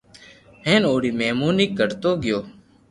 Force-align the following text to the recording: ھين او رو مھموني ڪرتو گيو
ھين 0.65 0.81
او 0.89 0.95
رو 1.01 1.09
مھموني 1.19 1.65
ڪرتو 1.77 2.11
گيو 2.23 2.39